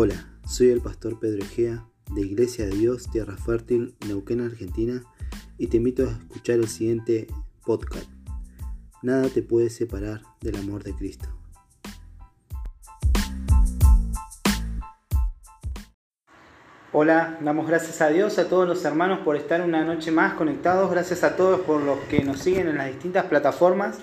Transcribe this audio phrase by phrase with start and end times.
[0.00, 0.14] Hola,
[0.46, 1.84] soy el pastor Pedro Egea
[2.14, 5.02] de Iglesia de Dios, Tierra Fértil, Neuquén, Argentina,
[5.58, 7.26] y te invito a escuchar el siguiente
[7.66, 8.06] podcast.
[9.02, 11.28] Nada te puede separar del amor de Cristo.
[16.92, 20.92] Hola, damos gracias a Dios, a todos los hermanos por estar una noche más conectados,
[20.92, 23.98] gracias a todos por los que nos siguen en las distintas plataformas.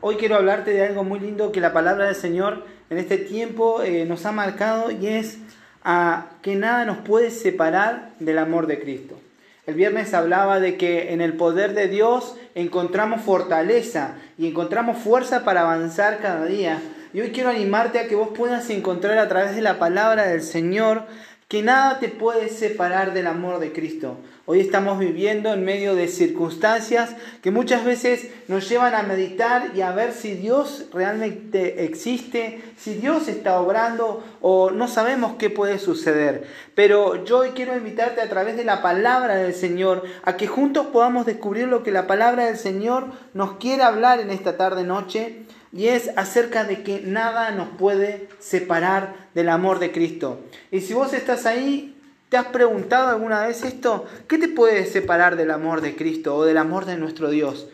[0.00, 3.82] Hoy quiero hablarte de algo muy lindo que la palabra del Señor en este tiempo
[3.82, 5.38] eh, nos ha marcado y es
[5.82, 9.18] a que nada nos puede separar del amor de Cristo.
[9.66, 15.44] El viernes hablaba de que en el poder de Dios encontramos fortaleza y encontramos fuerza
[15.44, 16.80] para avanzar cada día.
[17.12, 20.42] Y hoy quiero animarte a que vos puedas encontrar a través de la palabra del
[20.42, 21.02] Señor
[21.48, 24.18] que nada te puede separar del amor de Cristo.
[24.46, 29.80] Hoy estamos viviendo en medio de circunstancias que muchas veces nos llevan a meditar y
[29.80, 35.78] a ver si Dios realmente existe, si Dios está obrando o no sabemos qué puede
[35.78, 36.46] suceder.
[36.74, 40.88] Pero yo hoy quiero invitarte a través de la palabra del Señor a que juntos
[40.88, 45.44] podamos descubrir lo que la palabra del Señor nos quiere hablar en esta tarde noche
[45.72, 50.40] y es acerca de que nada nos puede separar del amor de Cristo.
[50.70, 51.93] Y si vos estás ahí,
[52.34, 54.06] ¿te has preguntado alguna vez esto?
[54.26, 57.68] ¿Qué te puede separar del amor de Cristo o del amor de nuestro Dios?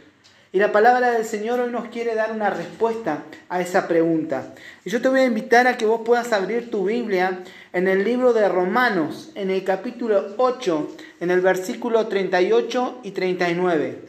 [0.53, 4.53] Y la palabra del Señor hoy nos quiere dar una respuesta a esa pregunta.
[4.85, 8.05] Y yo te voy a invitar a que vos puedas abrir tu Biblia en el
[8.05, 10.89] libro de Romanos, en el capítulo 8,
[11.21, 14.03] en el versículo 38 y 39.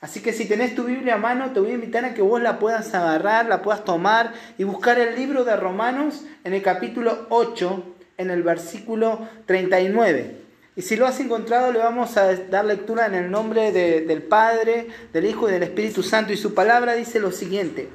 [0.00, 2.42] Así que si tenés tu Biblia a mano, te voy a invitar a que vos
[2.42, 7.28] la puedas agarrar, la puedas tomar y buscar el libro de Romanos en el capítulo
[7.30, 10.36] 8, en el versículo 39.
[10.76, 14.88] Y si lo has encontrado, le vamos a dar lectura en el nombre del Padre,
[15.12, 16.32] del Hijo y del Espíritu Santo.
[16.32, 17.88] Y su palabra dice lo siguiente.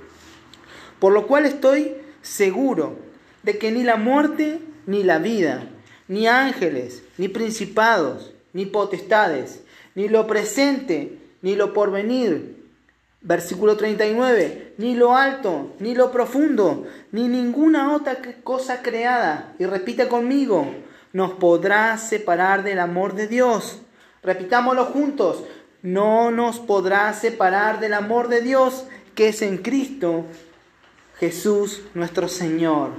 [0.99, 2.97] Por lo cual estoy seguro
[3.43, 5.67] de que ni la muerte, ni la vida,
[6.07, 9.61] ni ángeles, ni principados, ni potestades,
[9.95, 12.58] ni lo presente, ni lo porvenir.
[13.21, 19.53] Versículo 39, ni lo alto, ni lo profundo, ni ninguna otra cosa creada.
[19.59, 20.73] Y repita conmigo,
[21.11, 23.81] nos podrá separar del amor de Dios.
[24.23, 25.43] Repitámoslo juntos,
[25.81, 28.85] no nos podrá separar del amor de Dios
[29.15, 30.25] que es en Cristo
[31.19, 32.91] Jesús nuestro Señor.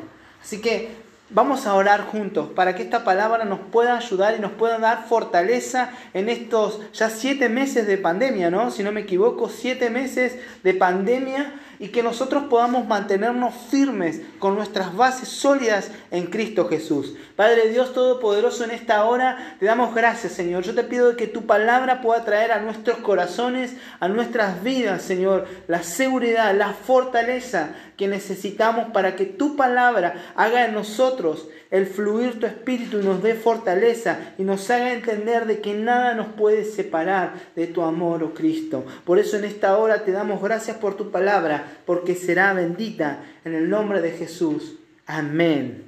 [0.43, 0.91] Así que
[1.33, 5.05] Vamos a orar juntos para que esta palabra nos pueda ayudar y nos pueda dar
[5.07, 8.73] fortaleza en estos ya siete meses de pandemia, ¿no?
[8.73, 14.55] Si no me equivoco, siete meses de pandemia y que nosotros podamos mantenernos firmes con
[14.55, 17.15] nuestras bases sólidas en Cristo Jesús.
[17.37, 20.63] Padre Dios Todopoderoso, en esta hora te damos gracias, Señor.
[20.63, 25.49] Yo te pido que tu palabra pueda traer a nuestros corazones, a nuestras vidas, Señor,
[25.69, 32.41] la seguridad, la fortaleza que necesitamos para que tu palabra haga en nosotros el fluir
[32.41, 37.35] tu espíritu nos dé fortaleza y nos haga entender de que nada nos puede separar
[37.55, 38.85] de tu amor, oh Cristo.
[39.05, 43.55] Por eso en esta hora te damos gracias por tu palabra, porque será bendita en
[43.55, 44.77] el nombre de Jesús.
[45.07, 45.85] Amén.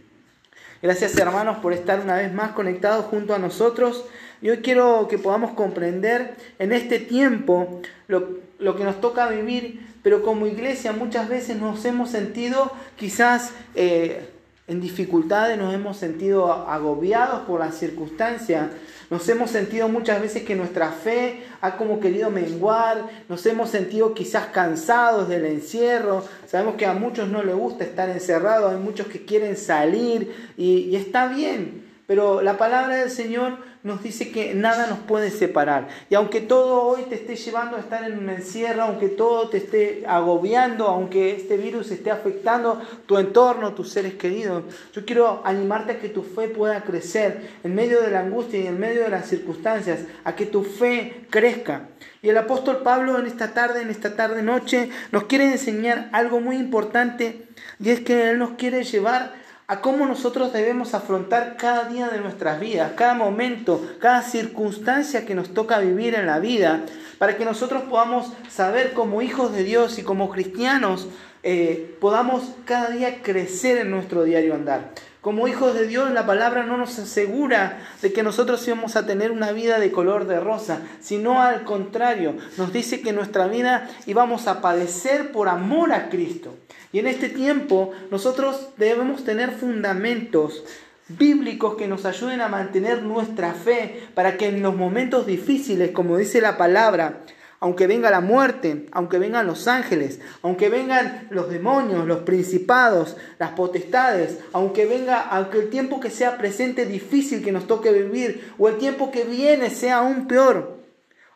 [0.83, 4.05] Gracias hermanos por estar una vez más conectados junto a nosotros.
[4.41, 10.23] Y hoy quiero que podamos comprender en este tiempo lo, que nos toca vivir, pero
[10.23, 14.29] como iglesia muchas veces nos hemos sentido quizás eh,
[14.73, 18.71] en dificultades, nos hemos sentido agobiados por las circunstancias,
[19.11, 24.15] nos hemos sentido muchas veces que nuestra fe ha como querido menguar, nos hemos sentido
[24.15, 29.07] quizás cansados del encierro, sabemos que a muchos no les gusta estar encerrados, hay muchos
[29.09, 30.53] que quieren salir.
[30.57, 31.82] Y, y está bien,
[32.13, 35.89] pero la palabra del Señor nos dice que nada nos puede separar.
[36.11, 39.57] Y aunque todo hoy te esté llevando a estar en un encierro, aunque todo te
[39.57, 45.93] esté agobiando, aunque este virus esté afectando tu entorno, tus seres queridos, yo quiero animarte
[45.93, 49.09] a que tu fe pueda crecer en medio de la angustia y en medio de
[49.09, 51.89] las circunstancias, a que tu fe crezca.
[52.21, 56.43] Y el apóstol Pablo en esta tarde, en esta tarde noche, nos quiere enseñar algo
[56.43, 57.47] muy importante
[57.81, 62.21] y es que Él nos quiere llevar a cómo nosotros debemos afrontar cada día de
[62.21, 66.85] nuestras vidas, cada momento, cada circunstancia que nos toca vivir en la vida,
[67.19, 71.09] para que nosotros podamos saber como hijos de Dios y como cristianos,
[71.45, 74.91] eh, podamos cada día crecer en nuestro diario andar.
[75.23, 79.31] Como hijos de Dios, la palabra no nos asegura de que nosotros íbamos a tener
[79.31, 84.49] una vida de color de rosa, sino al contrario, nos dice que nuestra vida íbamos
[84.49, 86.57] a padecer por amor a Cristo.
[86.93, 90.63] Y en este tiempo nosotros debemos tener fundamentos
[91.09, 96.17] bíblicos que nos ayuden a mantener nuestra fe para que en los momentos difíciles, como
[96.17, 97.23] dice la palabra,
[97.61, 103.51] aunque venga la muerte, aunque vengan los ángeles, aunque vengan los demonios, los principados, las
[103.53, 108.69] potestades, aunque venga, aunque el tiempo que sea presente difícil que nos toque vivir, o
[108.69, 110.79] el tiempo que viene sea aún peor,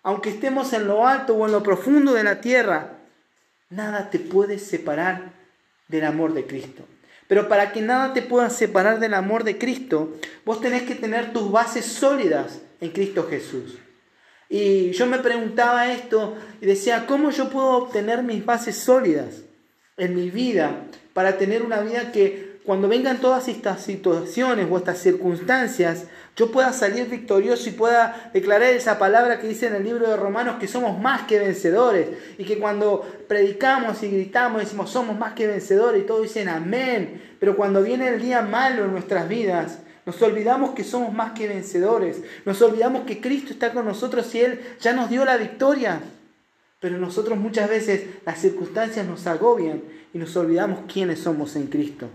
[0.03, 2.99] aunque estemos en lo alto o en lo profundo de la tierra,
[3.71, 5.31] nada te puede separar
[5.89, 6.85] del amor de Cristo.
[7.29, 11.33] Pero para que nada te pueda separar del amor de Cristo, vos tenés que tener
[11.33, 13.79] tus bases sólidas en Cristo Jesús.
[14.49, 19.43] Y yo me preguntaba esto y decía, ¿cómo yo puedo obtener mis bases sólidas
[19.97, 20.85] en mi vida
[21.15, 26.73] para tener una vida que cuando vengan todas estas situaciones o estas circunstancias, yo pueda
[26.73, 30.67] salir victorioso y pueda declarar esa palabra que dice en el libro de Romanos que
[30.67, 36.03] somos más que vencedores y que cuando predicamos y gritamos decimos somos más que vencedores
[36.03, 40.71] y todos dicen amén, pero cuando viene el día malo en nuestras vidas, nos olvidamos
[40.71, 42.21] que somos más que vencedores.
[42.45, 46.01] Nos olvidamos que Cristo está con nosotros y Él ya nos dio la victoria.
[46.81, 49.83] Pero nosotros muchas veces las circunstancias nos agobian
[50.13, 52.09] y nos olvidamos quiénes somos en Cristo.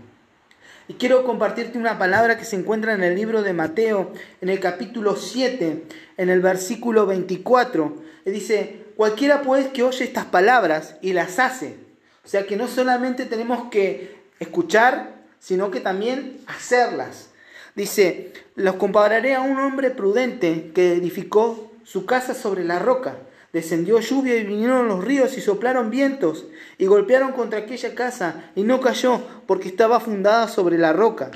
[0.92, 4.12] Y quiero compartirte una palabra que se encuentra en el libro de Mateo,
[4.42, 5.84] en el capítulo 7,
[6.18, 7.96] en el versículo 24.
[8.26, 11.76] Y dice, cualquiera pues que oye estas palabras y las hace.
[12.22, 17.30] O sea que no solamente tenemos que escuchar, sino que también hacerlas.
[17.74, 23.16] Dice, los compararé a un hombre prudente que edificó su casa sobre la roca.
[23.52, 26.46] Descendió lluvia y vinieron los ríos y soplaron vientos
[26.78, 31.30] y golpearon contra aquella casa y no cayó porque estaba fundada sobre la roca.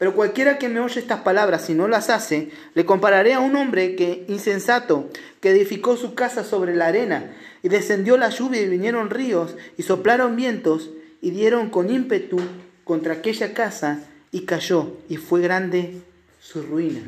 [0.00, 3.54] Pero cualquiera que me oye estas palabras y no las hace, le compararé a un
[3.54, 5.10] hombre que insensato,
[5.42, 9.82] que edificó su casa sobre la arena, y descendió la lluvia y vinieron ríos, y
[9.82, 10.88] soplaron vientos,
[11.20, 12.40] y dieron con ímpetu
[12.82, 14.02] contra aquella casa,
[14.32, 16.00] y cayó, y fue grande
[16.40, 17.02] su ruina.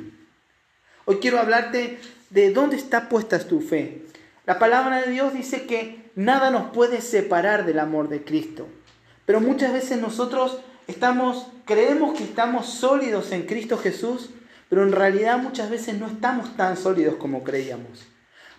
[1.07, 4.03] Hoy quiero hablarte de dónde está puesta tu fe.
[4.45, 8.67] La palabra de Dios dice que nada nos puede separar del amor de Cristo.
[9.25, 10.59] Pero muchas veces nosotros
[11.65, 14.31] creemos que estamos sólidos en Cristo Jesús,
[14.69, 18.09] pero en realidad muchas veces no estamos tan sólidos como creíamos.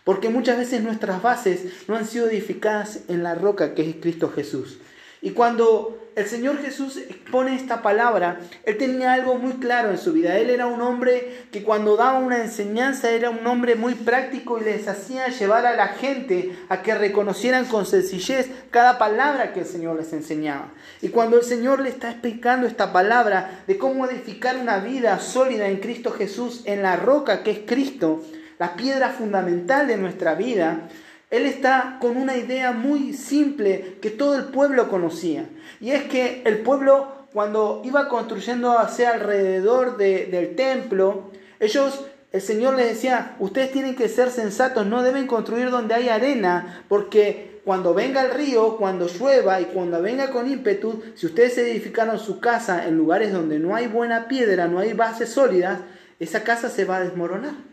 [0.06, 4.32] Porque muchas veces nuestras bases no han sido edificadas en la roca que es Cristo
[4.34, 4.78] Jesús.
[5.24, 10.12] Y cuando el Señor Jesús expone esta palabra, Él tenía algo muy claro en su
[10.12, 10.38] vida.
[10.38, 14.66] Él era un hombre que cuando daba una enseñanza era un hombre muy práctico y
[14.66, 19.66] les hacía llevar a la gente a que reconocieran con sencillez cada palabra que el
[19.66, 20.68] Señor les enseñaba.
[21.02, 25.70] Y cuando el Señor le está explicando esta palabra de cómo edificar una vida sólida
[25.70, 28.22] en Cristo Jesús, en la roca que es Cristo,
[28.60, 30.90] la piedra fundamental de nuestra vida,
[31.34, 35.50] él está con una idea muy simple que todo el pueblo conocía.
[35.82, 42.76] Y es que el pueblo cuando iba construyendo hacia alrededor del templo, ellos, el Señor
[42.76, 47.96] les decía, ustedes tienen que ser sensatos, no deben construir donde hay arena, porque cuando
[47.96, 52.86] venga el río, cuando llueva y cuando venga con ímpetu, si ustedes edificaron su casa
[52.88, 55.80] en lugares donde no hay buena piedra, no hay bases sólidas,
[56.20, 57.73] esa casa se va a desmoronar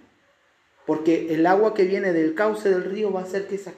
[0.90, 3.75] porque el agua que viene del cauce del río va a hacer que esa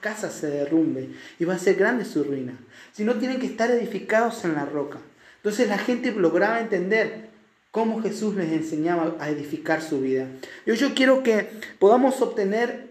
[0.00, 2.58] casa se derrumbe y va a ser grande su ruina.
[2.90, 4.98] Si no, tienen que estar edificados en la roca.
[5.36, 7.28] Entonces la gente lograba entender
[7.70, 10.26] cómo Jesús les enseñaba a edificar su vida.
[10.66, 11.48] Yo, yo quiero que
[11.78, 12.88] podamos obtener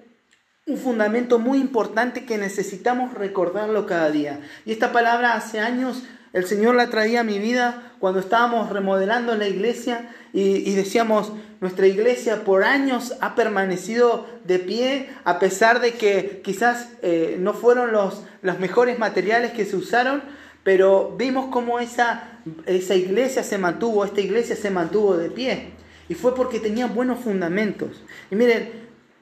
[0.65, 4.39] un fundamento muy importante que necesitamos recordarlo cada día.
[4.65, 6.03] Y esta palabra hace años
[6.35, 11.87] el Señor la traía a mi vida cuando estábamos remodelando la iglesia y, decíamos, nuestra
[11.87, 17.93] iglesia por años ha permanecido de pie a pesar de que quizás eh, no fueron
[17.93, 20.23] los, los mejores materiales que se usaron,
[20.63, 25.69] pero vimos cómo esa, esa iglesia se mantuvo, esta iglesia se mantuvo de pie.
[26.09, 28.03] Y fue porque tenía buenos fundamentos.
[28.29, 28.71] Y miren,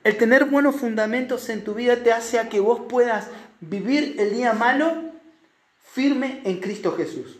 [0.03, 3.27] el tener buenos fundamentos en tu vida te hace a que vos puedas
[3.61, 5.12] vivir el día malo
[5.93, 7.37] firme en Cristo Jesús.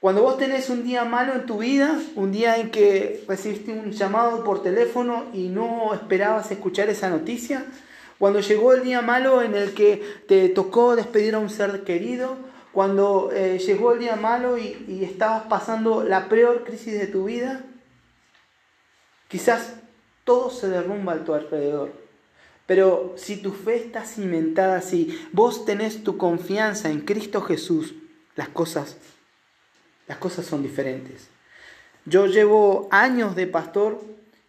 [0.00, 3.92] Cuando vos tenés un día malo en tu vida, un día en que recibiste un
[3.92, 7.64] llamado por teléfono y no esperabas escuchar esa noticia,
[8.18, 12.36] cuando llegó el día malo en el que te tocó despedir a un ser querido,
[12.72, 17.26] cuando eh, llegó el día malo y, y estabas pasando la peor crisis de tu
[17.26, 17.64] vida,
[19.28, 19.74] quizás
[20.24, 22.03] todo se derrumba a tu alrededor.
[22.66, 27.94] Pero si tu fe está cimentada, si vos tenés tu confianza en Cristo Jesús,
[28.36, 28.96] las cosas,
[30.08, 31.28] las cosas son diferentes.
[32.06, 34.02] Yo llevo años de pastor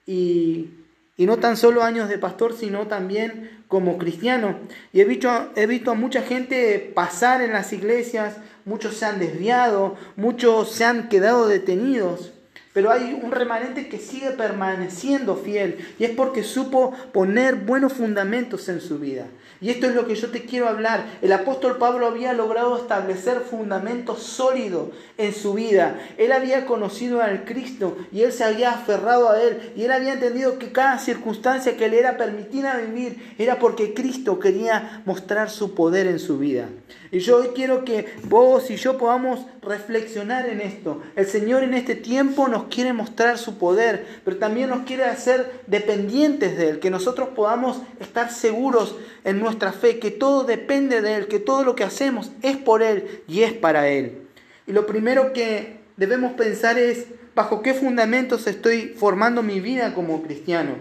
[0.05, 0.69] y,
[1.17, 4.59] y no tan solo años de pastor, sino también como cristiano.
[4.93, 9.19] Y he visto, he visto a mucha gente pasar en las iglesias, muchos se han
[9.19, 12.31] desviado, muchos se han quedado detenidos.
[12.75, 18.67] Pero hay un remanente que sigue permaneciendo fiel y es porque supo poner buenos fundamentos
[18.67, 19.27] en su vida.
[19.61, 21.05] Y esto es lo que yo te quiero hablar.
[21.21, 25.97] El apóstol Pablo había logrado establecer fundamentos sólidos en su vida.
[26.17, 29.71] Él había conocido al Cristo y él se había aferrado a él.
[29.77, 34.37] Y él había entendido que cada circunstancia que le era permitida vivir era porque Cristo
[34.39, 36.67] quería mostrar su poder en su vida.
[37.11, 41.01] Y yo hoy quiero que vos y yo podamos reflexionar en esto.
[41.15, 46.57] El Señor en este tiempo quiere mostrar su poder, pero también nos quiere hacer dependientes
[46.57, 51.27] de Él, que nosotros podamos estar seguros en nuestra fe, que todo depende de Él,
[51.27, 54.27] que todo lo que hacemos es por Él y es para Él.
[54.67, 60.21] Y lo primero que debemos pensar es bajo qué fundamentos estoy formando mi vida como
[60.23, 60.75] cristiano.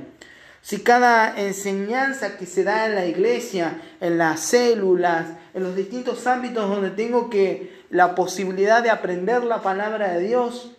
[0.63, 6.27] Si cada enseñanza que se da en la iglesia, en las células, en los distintos
[6.27, 10.74] ámbitos donde tengo que la posibilidad de aprender la palabra de Dios,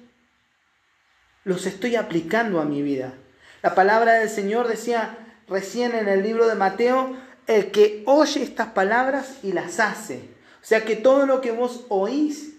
[1.45, 3.13] los estoy aplicando a mi vida.
[3.61, 7.15] La palabra del Señor decía recién en el libro de Mateo,
[7.47, 10.17] el que oye estas palabras y las hace.
[10.61, 12.55] O sea que todo lo que vos oís,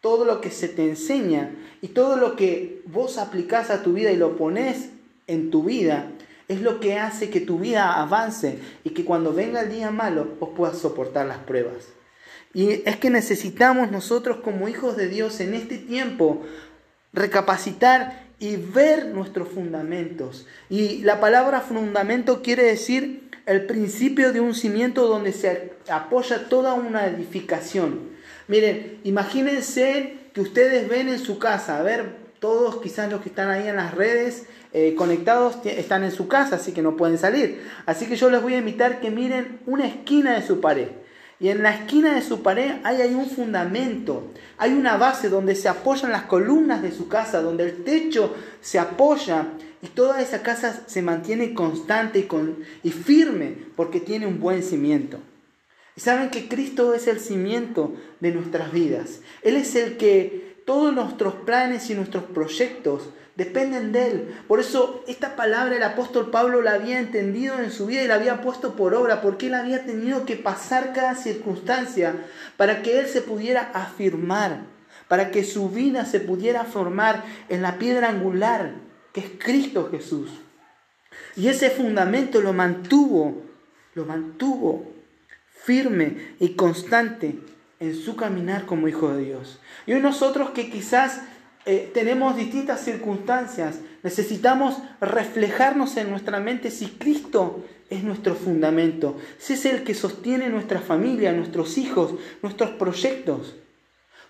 [0.00, 1.50] todo lo que se te enseña
[1.82, 4.90] y todo lo que vos aplicás a tu vida y lo pones
[5.26, 6.06] en tu vida,
[6.46, 10.36] es lo que hace que tu vida avance y que cuando venga el día malo
[10.38, 11.88] vos puedas soportar las pruebas.
[12.52, 16.42] Y es que necesitamos nosotros como hijos de Dios en este tiempo
[17.12, 20.46] recapacitar y ver nuestros fundamentos.
[20.68, 26.74] Y la palabra fundamento quiere decir el principio de un cimiento donde se apoya toda
[26.74, 28.10] una edificación.
[28.48, 33.50] Miren, imagínense que ustedes ven en su casa, a ver, todos quizás los que están
[33.50, 37.60] ahí en las redes eh, conectados están en su casa, así que no pueden salir.
[37.86, 40.88] Así que yo les voy a invitar que miren una esquina de su pared.
[41.40, 45.54] Y en la esquina de su pared hay, hay un fundamento, hay una base donde
[45.54, 49.46] se apoyan las columnas de su casa, donde el techo se apoya
[49.80, 54.62] y toda esa casa se mantiene constante y, con, y firme porque tiene un buen
[54.62, 55.18] cimiento.
[55.96, 59.20] Y saben que Cristo es el cimiento de nuestras vidas.
[59.42, 63.08] Él es el que todos nuestros planes y nuestros proyectos
[63.40, 64.34] dependen de Él.
[64.46, 68.16] Por eso esta palabra el apóstol Pablo la había entendido en su vida y la
[68.16, 72.16] había puesto por obra, porque Él había tenido que pasar cada circunstancia
[72.58, 74.64] para que Él se pudiera afirmar,
[75.08, 78.72] para que su vida se pudiera formar en la piedra angular,
[79.14, 80.30] que es Cristo Jesús.
[81.34, 83.42] Y ese fundamento lo mantuvo,
[83.94, 84.92] lo mantuvo
[85.64, 87.38] firme y constante
[87.78, 89.60] en su caminar como hijo de Dios.
[89.86, 91.22] Y hoy nosotros que quizás
[91.66, 99.54] eh, tenemos distintas circunstancias, necesitamos reflejarnos en nuestra mente si Cristo es nuestro fundamento, si
[99.54, 103.56] es el que sostiene nuestra familia, nuestros hijos, nuestros proyectos.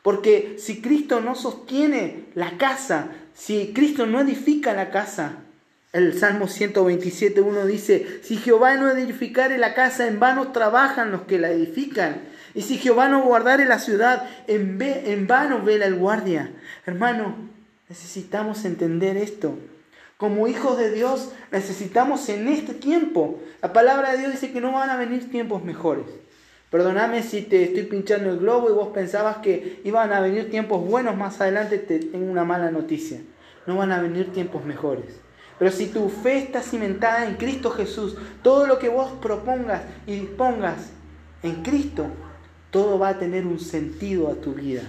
[0.02, 5.38] Porque si Cristo no sostiene la casa, si Cristo no edifica la casa,
[5.92, 11.38] el Salmo 127.1 dice, si Jehová no edificare la casa, en vano trabajan los que
[11.38, 12.22] la edifican.
[12.54, 16.50] Y si Jehová no guardare la ciudad, en, en vano vela el guardia.
[16.87, 17.35] Hermano,
[17.88, 19.57] necesitamos entender esto.
[20.16, 23.40] Como hijos de Dios necesitamos en este tiempo.
[23.62, 26.04] La palabra de Dios dice que no van a venir tiempos mejores.
[26.71, 30.87] Perdóname si te estoy pinchando el globo y vos pensabas que iban a venir tiempos
[30.87, 33.21] buenos más adelante, te tengo una mala noticia.
[33.66, 35.21] No van a venir tiempos mejores.
[35.59, 40.21] Pero si tu fe está cimentada en Cristo Jesús, todo lo que vos propongas y
[40.21, 40.90] dispongas
[41.42, 42.07] en Cristo
[42.70, 44.82] todo va a tener un sentido a tu vida.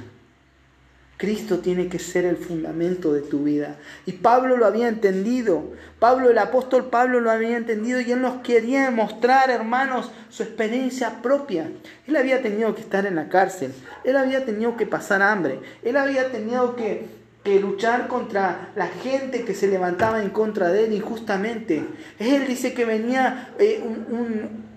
[1.22, 3.76] Cristo tiene que ser el fundamento de tu vida.
[4.08, 5.66] Y Pablo lo había entendido.
[6.00, 11.22] Pablo, el apóstol Pablo lo había entendido y él nos quería mostrar, hermanos, su experiencia
[11.22, 11.70] propia.
[12.08, 13.72] Él había tenido que estar en la cárcel.
[14.04, 15.60] Él había tenido que pasar hambre.
[15.84, 17.22] Él había tenido que,
[17.62, 21.84] luchar contra la gente que se levantaba en contra de él injustamente.
[22.18, 24.71] Él dice que venía eh, un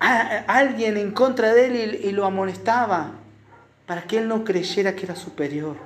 [0.00, 3.12] alguien en contra de él y, lo amonestaba
[3.86, 5.76] para que él no creyera que era superior.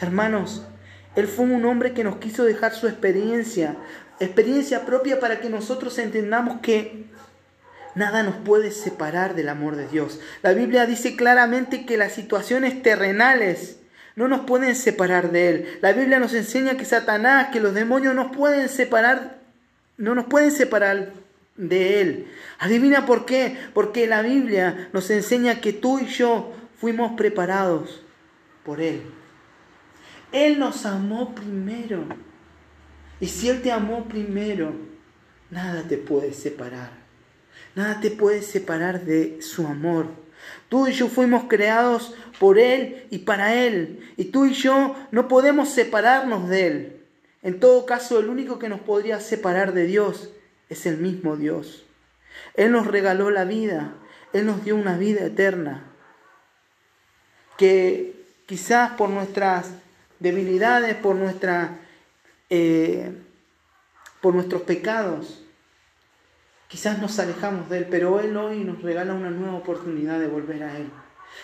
[0.00, 0.66] Hermanos,
[1.14, 3.76] él fue un hombre que nos quiso dejar su experiencia,
[4.20, 7.06] experiencia propia para que nosotros entendamos que
[7.94, 10.20] nada nos puede separar del amor de Dios.
[10.42, 13.78] La Biblia dice claramente que las situaciones terrenales
[14.16, 15.78] no nos pueden separar de Él.
[15.80, 19.38] La Biblia nos enseña que Satanás, que los demonios nos pueden separar,
[19.96, 21.12] no nos pueden separar
[21.68, 22.26] de Él.
[22.58, 23.56] Adivina por qué.
[23.74, 28.02] Porque la Biblia nos enseña que tú y yo fuimos preparados
[28.64, 29.02] por Él.
[30.32, 32.04] Él nos amó primero.
[33.20, 34.74] Y si Él te amó primero,
[35.50, 36.90] nada te puede separar.
[37.74, 40.06] Nada te puede separar de su amor.
[40.68, 44.00] Tú y yo fuimos creados por Él y para Él.
[44.16, 46.96] Y tú y yo no podemos separarnos de Él.
[47.42, 50.30] En todo caso, el único que nos podría separar de Dios
[50.72, 51.84] es el mismo Dios.
[52.54, 53.94] Él nos regaló la vida.
[54.32, 55.84] Él nos dio una vida eterna.
[57.56, 59.70] Que quizás por nuestras
[60.18, 61.16] debilidades, por,
[62.50, 63.12] eh,
[64.20, 65.44] por nuestros pecados,
[66.68, 70.62] quizás nos alejamos de Él, pero Él hoy nos regala una nueva oportunidad de volver
[70.62, 70.90] a Él.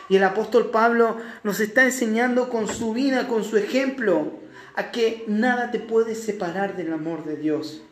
[0.09, 4.33] Y el apóstol Pablo nos está enseñando con su vida, con su ejemplo,
[4.75, 7.83] a que nada te puede separar del amor de Dios.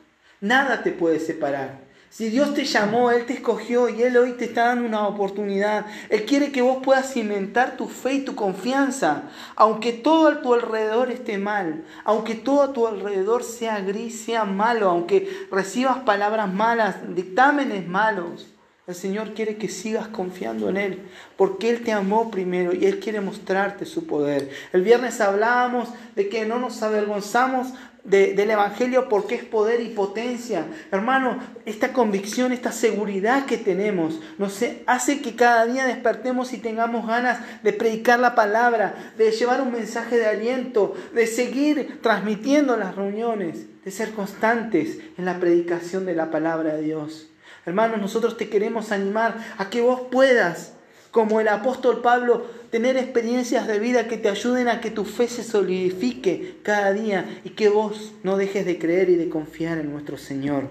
[0.40, 1.86] Nada te puede separar.
[2.16, 5.84] Si Dios te llamó, Él te escogió y Él hoy te está dando una oportunidad.
[6.08, 9.24] Él quiere que vos puedas cimentar tu fe y tu confianza.
[9.54, 14.46] Aunque todo a tu alrededor esté mal, aunque todo a tu alrededor sea gris, sea
[14.46, 18.46] malo, aunque recibas palabras malas, dictámenes malos.
[18.86, 23.00] El Señor quiere que sigas confiando en Él, porque Él te amó primero y Él
[23.00, 24.48] quiere mostrarte su poder.
[24.72, 27.74] El viernes hablábamos de que no nos avergonzamos
[28.06, 30.64] del Evangelio porque es poder y potencia.
[30.92, 37.06] Hermano, esta convicción, esta seguridad que tenemos nos hace que cada día despertemos y tengamos
[37.06, 42.94] ganas de predicar la palabra, de llevar un mensaje de aliento, de seguir transmitiendo las
[42.94, 47.28] reuniones, de ser constantes en la predicación de la palabra de Dios.
[47.66, 50.75] Hermanos, nosotros te queremos animar a que vos puedas,
[51.16, 55.28] como el apóstol Pablo, tener experiencias de vida que te ayuden a que tu fe
[55.28, 59.90] se solidifique cada día y que vos no dejes de creer y de confiar en
[59.90, 60.68] nuestro Señor.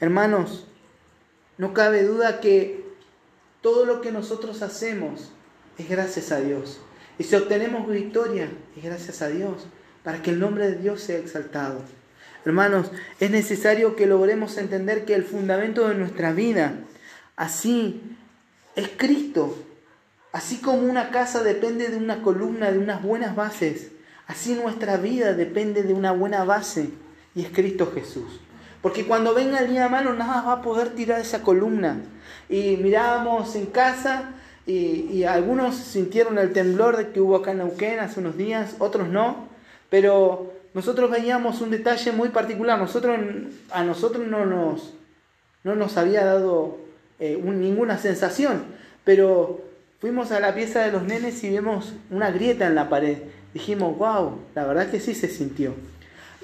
[0.00, 0.66] Hermanos,
[1.56, 2.84] no cabe duda que
[3.62, 5.30] todo lo que nosotros hacemos
[5.78, 6.80] es gracias a Dios.
[7.20, 9.68] Y si obtenemos victoria, es gracias a Dios,
[10.02, 11.80] para que el nombre de Dios sea exaltado.
[12.44, 16.74] Hermanos, es necesario que logremos entender que el fundamento de nuestra vida,
[17.36, 18.00] así,
[18.76, 19.56] es Cristo.
[20.32, 23.92] Así como una casa depende de una columna, de unas buenas bases,
[24.26, 26.90] así nuestra vida depende de una buena base,
[27.34, 28.40] y es Cristo Jesús.
[28.82, 32.02] Porque cuando venga el día malo, nada va a poder tirar esa columna.
[32.48, 34.34] Y mirábamos en casa
[34.66, 39.08] y, algunos sintieron el temblor de que hubo acá en Neuquén hace unos días, otros
[39.08, 39.48] no,
[39.88, 42.78] pero nosotros veíamos un detalle muy particular.
[42.78, 43.18] Nosotros,
[43.70, 44.94] a nosotros no nos,
[45.62, 46.78] no nos había dado
[47.20, 48.64] eh, ninguna sensación,
[49.04, 49.62] pero
[50.00, 53.18] fuimos a la pieza de los nenes y vemos una grieta en la pared.
[53.52, 55.74] Dijimos, wow, la verdad que sí se sintió.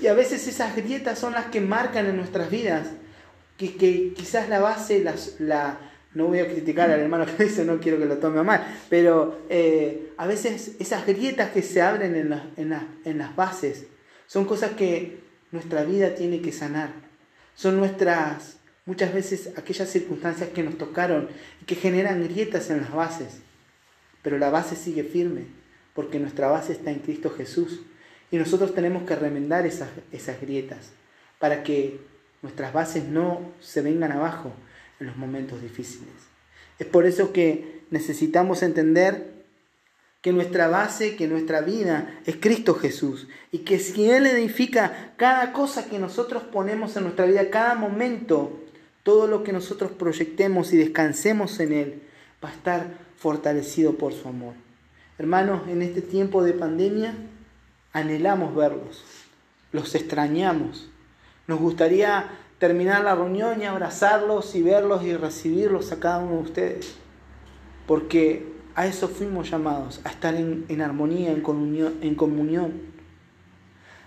[0.01, 2.89] Y a veces esas grietas son las que marcan en nuestras vidas,
[3.59, 5.05] que, que quizás la base,
[5.39, 5.79] la,
[6.15, 9.43] no voy a criticar al hermano que dice, no quiero que lo tome mal, pero
[9.51, 13.85] eh, a veces esas grietas que se abren en, en, en las bases
[14.27, 15.21] son cosas que
[15.51, 16.91] nuestra vida tiene que sanar.
[17.55, 21.29] Son nuestras, muchas veces, aquellas circunstancias que nos tocaron
[21.63, 23.41] y que generan grietas en las bases.
[24.23, 25.47] Pero la base sigue firme,
[25.95, 27.81] porque nuestra base está en Cristo Jesús.
[28.31, 30.91] Y nosotros tenemos que remendar esas, esas grietas
[31.39, 32.01] para que
[32.43, 34.53] nuestras bases no se vengan abajo
[35.01, 36.13] en los momentos difíciles.
[36.79, 39.41] Es por eso que necesitamos entender
[40.21, 45.53] que nuestra base, que nuestra vida es Cristo Jesús y que si Él edifica cada
[45.53, 48.61] cosa que nosotros ponemos en nuestra vida, cada momento,
[49.03, 52.03] todo lo que nosotros proyectemos y descansemos en Él,
[52.45, 52.87] va a estar
[53.17, 54.55] fortalecido por su amor.
[55.19, 57.15] Hermanos, en este tiempo de pandemia
[57.93, 59.05] anhelamos verlos,
[59.73, 60.89] los extrañamos.
[61.47, 66.43] Nos gustaría terminar la reunión y abrazarlos y verlos y recibirlos a cada uno de
[66.43, 66.95] ustedes,
[67.87, 72.73] porque a eso fuimos llamados, a estar en, armonía, en comunión.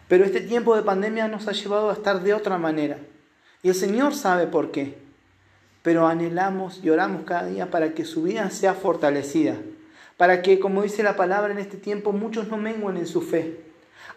[0.07, 2.97] Pero este tiempo de pandemia nos ha llevado a estar de otra manera.
[3.63, 4.97] Y el Señor sabe por qué.
[5.81, 9.55] Pero anhelamos y oramos cada día para que su vida sea fortalecida.
[10.17, 13.61] Para que, como dice la palabra en este tiempo, muchos no menguen en su fe.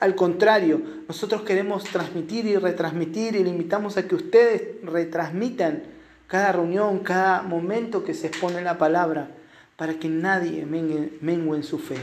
[0.00, 5.84] Al contrario, nosotros queremos transmitir y retransmitir y le invitamos a que ustedes retransmitan
[6.26, 9.30] cada reunión, cada momento que se expone la palabra
[9.76, 11.96] para que nadie mengue, en su fe.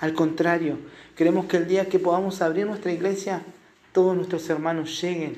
[0.00, 0.78] Al contrario,
[1.16, 3.42] queremos que el día que podamos abrir nuestra iglesia,
[3.92, 5.36] todos nuestros hermanos lleguen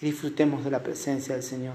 [0.00, 1.74] y disfrutemos de la presencia del Señor.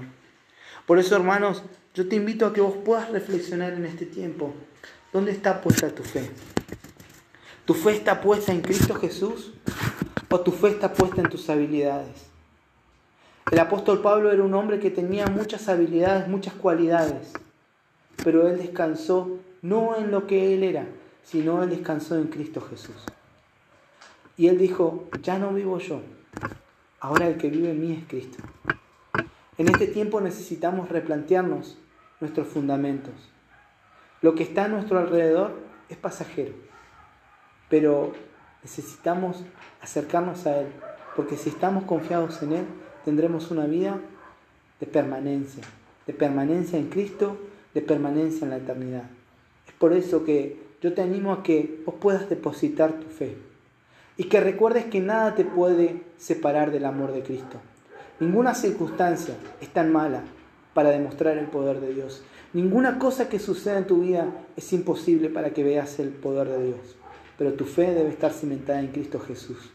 [0.86, 1.62] Por eso, hermanos,
[1.94, 4.54] yo te invito a que vos puedas reflexionar en este tiempo.
[5.12, 6.30] ¿Dónde está puesta tu fe?
[7.64, 9.52] ¿Tu fe está puesta en Cristo Jesús
[10.28, 12.26] o tu fe está puesta en tus habilidades?
[13.50, 17.32] El apóstol Pablo era un hombre que tenía muchas habilidades, muchas cualidades
[18.22, 20.86] pero él descansó no en lo que él era,
[21.22, 22.96] sino él descansó en Cristo Jesús.
[24.36, 26.00] Y él dijo, ya no vivo yo,
[27.02, 28.42] ahora el que vive en mí es Cristo.
[29.58, 31.76] En este tiempo necesitamos replantearnos
[32.20, 33.12] nuestros fundamentos.
[34.22, 36.54] Lo que está a nuestro alrededor es pasajero,
[37.68, 38.12] pero
[38.62, 39.42] necesitamos
[39.80, 40.68] acercarnos a Él,
[41.16, 42.64] porque si estamos confiados en Él,
[43.04, 43.98] tendremos una vida
[44.78, 45.64] de permanencia,
[46.06, 47.36] de permanencia en Cristo,
[47.74, 49.10] de permanencia en la eternidad.
[49.66, 53.36] Es por eso que yo te animo a que vos puedas depositar tu fe
[54.16, 57.58] y que recuerdes que nada te puede separar del amor de Cristo.
[58.20, 60.22] Ninguna circunstancia es tan mala
[60.74, 62.22] para demostrar el poder de Dios.
[62.52, 66.66] Ninguna cosa que suceda en tu vida es imposible para que veas el poder de
[66.66, 66.96] Dios.
[67.38, 69.70] Pero tu fe debe estar cimentada en Cristo Jesús,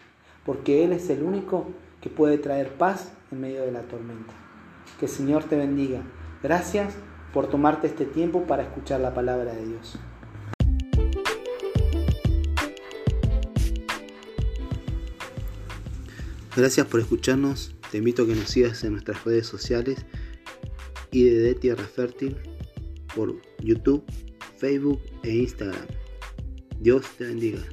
[0.45, 1.65] porque Él es el único
[2.01, 4.33] que puede traer paz en medio de la tormenta.
[4.99, 6.01] Que el Señor te bendiga.
[6.43, 6.93] Gracias
[7.33, 9.97] por tomarte este tiempo para escuchar la palabra de Dios.
[16.57, 17.75] Gracias por escucharnos.
[17.91, 19.99] Te invito a que nos sigas en nuestras redes sociales
[21.11, 22.35] y de Tierra Fértil
[23.15, 24.03] por YouTube,
[24.57, 25.85] Facebook e Instagram.
[26.79, 27.63] Dios te bendiga.